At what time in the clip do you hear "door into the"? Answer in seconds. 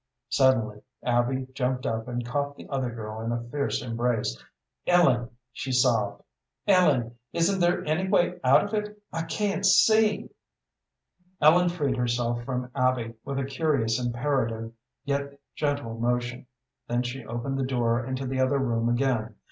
17.63-18.39